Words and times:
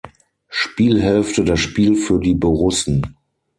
Spielhälfte 0.49 1.43
das 1.43 1.59
Spiel 1.59 1.93
für 1.93 2.19
die 2.19 2.33
Borussen. 2.33 3.17